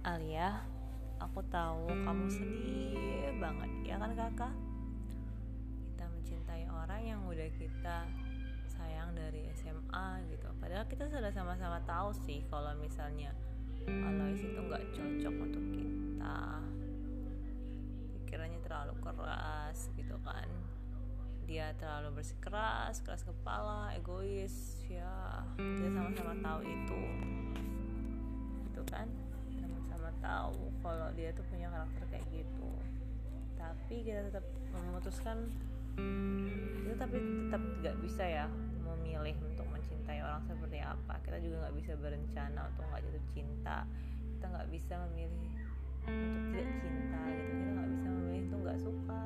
[0.00, 0.64] Alia,
[1.20, 4.54] aku tahu kamu sedih banget, ya kan kakak?
[5.92, 8.08] Kita mencintai orang yang udah kita
[8.64, 10.48] sayang dari SMA gitu.
[10.56, 13.28] Padahal kita sudah sama-sama tahu sih kalau misalnya
[13.84, 16.40] Alois itu nggak cocok untuk kita.
[18.16, 20.48] Pikirannya terlalu keras gitu kan.
[21.44, 24.80] Dia terlalu bersikeras, keras kepala, egois.
[24.88, 27.02] Ya, kita sama-sama tahu itu.
[28.64, 29.29] Gitu kan?
[30.80, 32.70] Kalau dia tuh punya karakter kayak gitu.
[33.60, 35.48] Tapi kita tetap memutuskan
[36.80, 38.46] kita tapi tetap nggak bisa ya
[38.80, 41.14] memilih untuk mencintai orang seperti apa.
[41.22, 43.78] Kita juga nggak bisa berencana untuk nggak jatuh cinta.
[44.36, 45.44] Kita nggak bisa memilih
[46.08, 47.52] untuk tidak cinta gitu.
[47.52, 49.20] Kita nggak bisa memilih untuk nggak suka.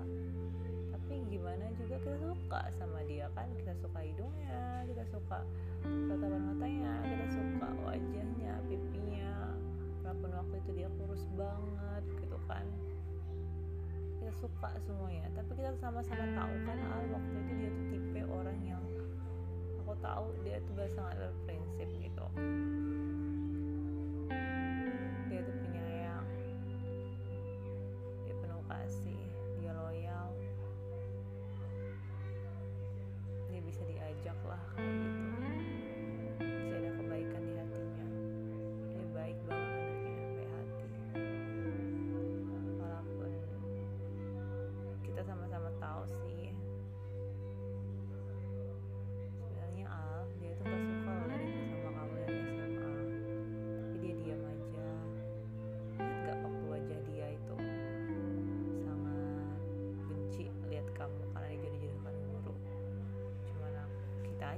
[0.90, 3.46] Tapi gimana juga kita suka sama dia kan?
[3.54, 5.38] Kita suka hidungnya kita suka
[5.84, 9.03] tatapan matanya kita suka wajahnya pipinya
[10.14, 12.62] walaupun waktu itu dia kurus banget gitu kan.
[14.22, 16.78] Kita suka semuanya tapi kita sama-sama tahu kan
[17.10, 18.84] waktu itu dia tuh tipe orang yang
[19.82, 21.18] aku tahu dia tuh sangat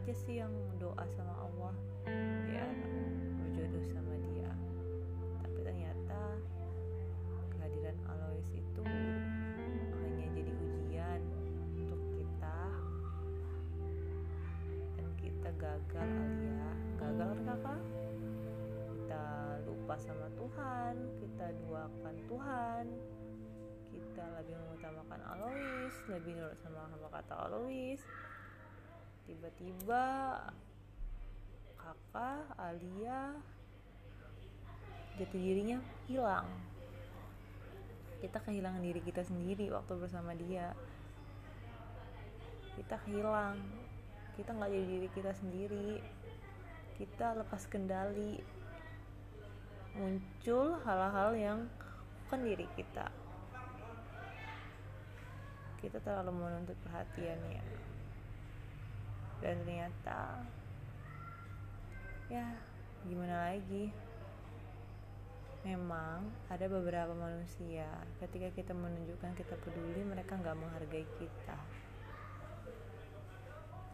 [0.07, 1.75] aja sih yang doa sama Allah.
[2.47, 2.71] Biar
[3.43, 4.55] berjodoh sama dia.
[5.43, 6.23] Tapi ternyata
[7.51, 11.21] kehadiran Alois itu hanya jadi ujian
[11.75, 12.59] untuk kita.
[14.95, 16.71] Dan kita gagal Alia.
[17.03, 17.83] Gagal kakak
[18.95, 19.27] kita
[19.67, 22.85] lupa sama Tuhan kita duakan Tuhan.
[23.91, 27.99] Kita lebih mengutamakan Alois lebih nurut sama sama kata Alois
[29.27, 30.39] tiba-tiba
[31.75, 33.35] kakak Alia
[35.19, 36.47] jati dirinya hilang.
[38.23, 40.73] Kita kehilangan diri kita sendiri waktu bersama dia.
[42.79, 43.59] Kita hilang.
[44.39, 45.91] Kita nggak jadi diri kita sendiri.
[46.97, 48.39] Kita lepas kendali.
[49.97, 51.59] Muncul hal-hal yang
[52.27, 53.09] bukan diri kita.
[55.81, 57.96] Kita terlalu menuntut perhatiannya
[59.45, 60.43] dan ternyata
[62.27, 62.47] ya
[63.07, 63.93] gimana lagi?
[65.67, 67.91] Memang ada beberapa manusia
[68.23, 71.59] ketika kita menunjukkan kita peduli mereka nggak menghargai kita.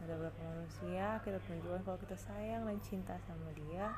[0.05, 3.89] Ada beberapa manusia kita tunjukkan kalau kita sayang dan cinta sama dia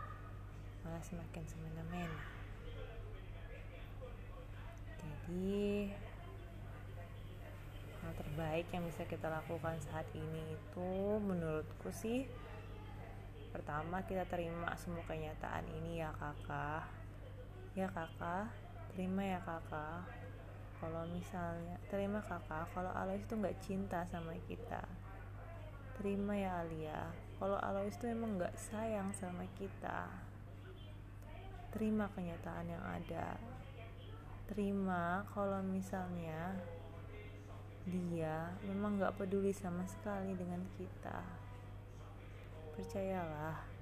[0.85, 2.21] malah semakin semena-mena.
[5.01, 5.64] Jadi
[8.45, 12.29] terbaik yang bisa kita lakukan saat ini itu menurutku sih
[13.49, 16.85] pertama kita terima semua kenyataan ini ya kakak.
[17.73, 18.53] Ya kakak.
[18.93, 20.05] Terima ya kakak.
[20.77, 22.69] Kalau misalnya terima kakak.
[22.69, 24.85] Kalau Alois itu nggak cinta sama kita
[25.97, 27.09] terima ya Alia.
[27.41, 30.05] Kalau Alois itu emang nggak sayang sama kita
[31.73, 33.41] terima kenyataan yang ada.
[34.45, 36.53] Terima kalau misalnya
[37.85, 41.21] dia memang nggak peduli sama sekali dengan kita.
[42.73, 43.75] Percayalah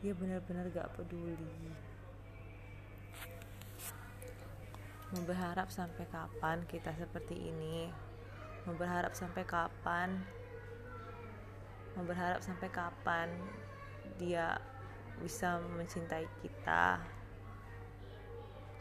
[0.00, 1.72] dia benar-benar gak peduli.
[5.14, 7.88] Mau berharap sampai kapan kita seperti ini?
[8.68, 10.20] Mau berharap sampai kapan?
[11.96, 13.32] Mau berharap sampai kapan
[14.20, 14.60] dia
[15.22, 17.00] bisa mencintai kita?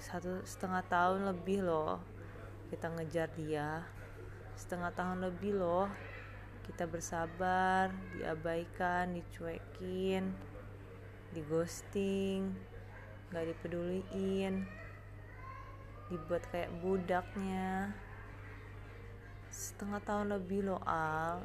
[0.02, 2.04] Satu setengah tahun lebih loh
[2.68, 3.86] kita ngejar dia
[4.56, 5.92] setengah tahun lebih loh.
[6.66, 10.34] Kita bersabar diabaikan dicuekin
[11.36, 12.56] digosting
[13.30, 14.64] nggak dipeduliin
[16.10, 17.92] dibuat kayak budaknya.
[19.52, 21.44] Setengah tahun lebih loh al.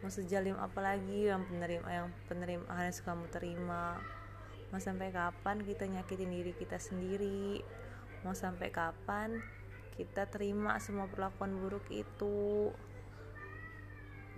[0.00, 3.96] Mau sejalim apa lagi yang penerima yang penerima harus kamu terima?
[4.68, 7.64] Mau sampai kapan kita nyakitin diri kita sendiri?
[8.20, 9.40] Mau sampai kapan
[9.94, 12.74] kita terima semua perlakuan buruk itu.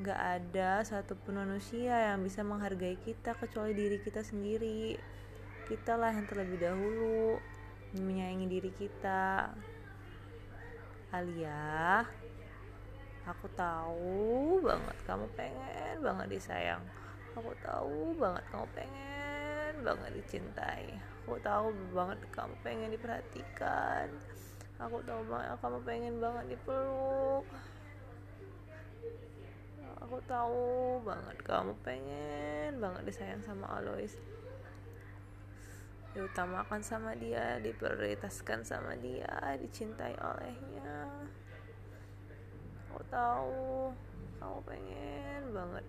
[0.04, 5.00] Gak ada satupun manusia yang bisa menghargai kita kecuali diri kita sendiri.
[5.64, 7.40] Kita lah yang terlebih dahulu
[7.96, 9.56] menyayangi diri kita.
[11.16, 12.04] Alia
[13.26, 16.84] aku tahu banget kamu pengen banget disayang.
[17.32, 20.92] Aku tahu banget kamu pengen banget dicintai.
[21.24, 24.12] Aku tahu banget kamu pengen diperhatikan
[24.76, 27.44] aku tahu banget kamu pengen banget dipeluk.
[30.06, 34.14] Aku tahu banget kamu pengen banget disayang sama Alois.
[36.14, 39.28] Diutamakan sama dia diprioritaskan sama dia
[39.58, 41.10] dicintai olehnya.
[42.92, 43.92] Aku tahu
[44.38, 45.84] kamu pengen banget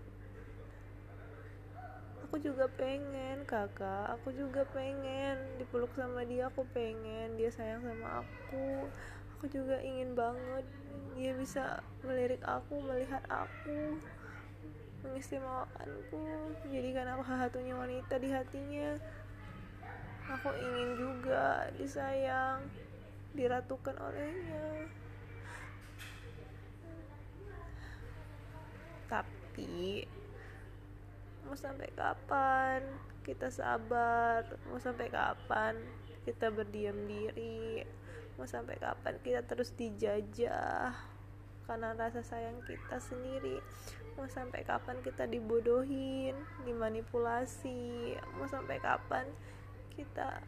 [2.27, 4.19] aku juga pengen kakak.
[4.19, 5.39] Aku juga pengen.
[5.55, 7.39] Dipeluk sama dia aku pengen.
[7.39, 8.91] Dia sayang sama aku.
[9.39, 10.67] Aku juga ingin banget
[11.15, 13.95] dia bisa melirik aku melihat aku
[15.01, 16.19] mengistimewakanku
[16.67, 18.91] menjadikan aku satunya wanita di hatinya.
[20.27, 22.67] Aku ingin juga disayang
[23.31, 24.67] diratukan olehnya.
[29.07, 30.03] Tapi
[31.47, 32.83] mau sampai kapan?
[33.23, 34.43] Kita sabar.
[34.67, 35.79] Mau sampai kapan?
[36.27, 37.87] Kita berdiam diri.
[38.35, 40.91] Mau sampai kapan kita terus dijajah?
[41.63, 43.63] Karena rasa sayang kita sendiri.
[44.19, 46.35] Mau sampai kapan kita dibodohin
[46.67, 48.19] dimanipulasi?
[48.35, 49.25] Mau sampai kapan
[49.95, 50.43] kita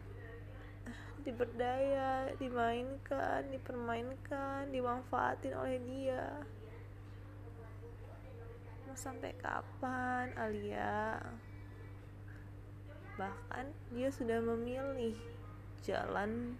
[1.20, 6.40] diberdaya, dimainkan, dipermainkan, dimanfaatin oleh dia.
[8.90, 11.14] Mau sampai kapan Alia?
[13.14, 15.14] Bahkan dia sudah memilih
[15.86, 16.58] jalan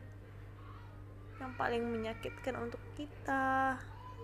[1.43, 3.75] yang paling menyakitkan untuk kita.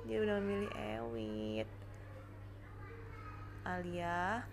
[0.06, 0.70] Dia udah memilih
[1.02, 1.66] Ewit.
[3.66, 4.46] Alia,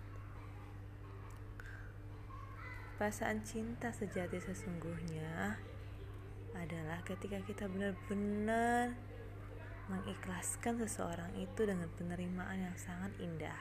[2.98, 5.62] Perasaan cinta sejati sesungguhnya
[6.58, 9.13] adalah ketika kita benar-benar
[9.88, 13.60] mengikhlaskan seseorang itu dengan penerimaan yang sangat indah.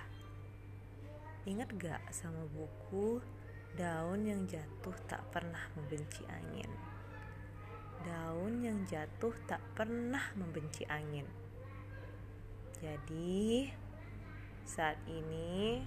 [1.44, 3.20] Ingat gak sama buku
[3.74, 6.70] Daun yang jatuh tak pernah membenci angin?
[8.06, 11.26] Daun yang jatuh tak pernah membenci angin.
[12.78, 13.66] Jadi,
[14.62, 15.82] saat ini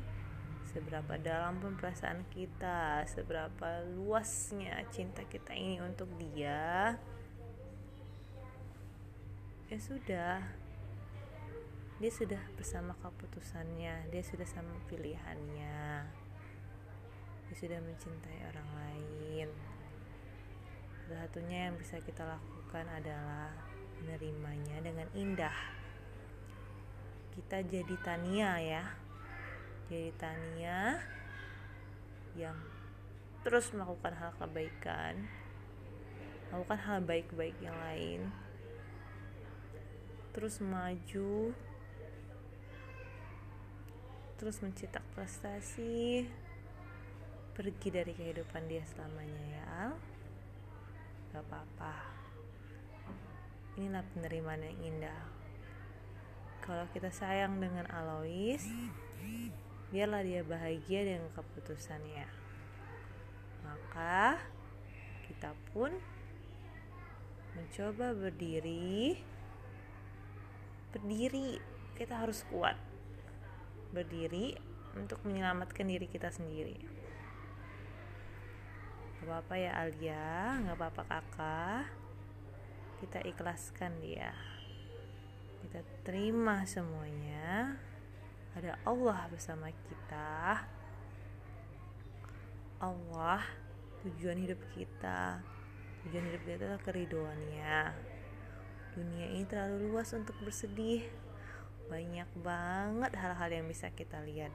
[0.67, 6.99] seberapa dalam perasaan kita, seberapa luasnya cinta kita ini untuk dia,
[9.67, 10.39] ya sudah,
[11.99, 16.07] dia sudah bersama keputusannya, dia sudah sama pilihannya,
[17.51, 19.49] dia sudah mencintai orang lain.
[21.03, 23.51] Satu-satunya yang bisa kita lakukan adalah
[23.99, 25.59] menerimanya dengan indah.
[27.35, 28.85] Kita jadi Tania ya.
[29.91, 31.03] Jadi Tania
[32.39, 32.59] yang
[33.43, 35.27] terus melakukan hal kebaikan.
[36.55, 38.46] Melakukan hal baik-baik yang lain
[40.37, 41.56] terus maju
[44.37, 46.29] terus mencetak prestasi
[47.56, 49.93] pergi dari kehidupan dia selamanya ya Al.
[51.33, 51.97] Gak apa-apa.
[53.81, 55.25] Inilah penerimaan yang indah.
[56.61, 58.61] Kalau kita sayang dengan Alois
[59.88, 62.28] biarlah dia bahagia dengan keputusannya.
[63.64, 64.37] Maka
[65.33, 65.97] kita pun
[67.57, 69.16] mencoba berdiri
[70.95, 71.59] berdiri.
[71.97, 72.76] Kita harus kuat
[73.90, 74.52] berdiri
[74.97, 76.76] untuk menyelamatkan diri kita sendiri.
[79.21, 80.61] Gak apa-apa ya Alia.
[80.66, 81.85] Gak apa-apa kakak.
[83.00, 84.33] Kita ikhlaskan dia.
[85.64, 87.76] Kita terima semuanya.
[88.57, 90.64] Ada Allah bersama kita.
[92.81, 93.40] Allah
[94.05, 95.40] tujuan hidup kita.
[96.05, 98.15] Tujuan hidup kita adalah keridoannya
[98.97, 101.05] dunia ini terlalu luas untuk bersedih.
[101.93, 104.50] Banyak banget hal-hal yang bisa kita lihat.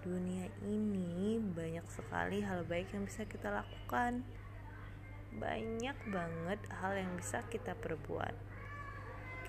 [0.00, 4.22] Dunia ini banyak sekali hal baik yang bisa kita lakukan.
[5.34, 8.32] Banyak banget hal yang bisa kita perbuat.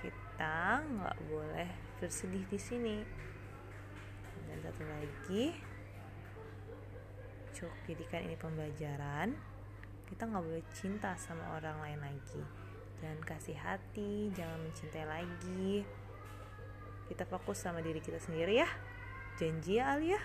[0.02, 1.70] Kita nggak boleh
[2.02, 2.98] bersedih di sini.
[4.50, 5.54] Dan satu lagi
[7.54, 9.38] cukup jadikan ini pembelajaran.
[10.10, 12.65] Kita nggak boleh cinta sama orang lain lagi
[13.06, 15.86] jangan kasih hati jangan mencintai lagi.
[17.06, 18.70] Kita fokus sama diri kita sendiri ya.
[19.38, 20.18] Janji ya Alia